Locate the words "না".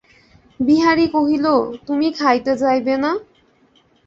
3.03-3.11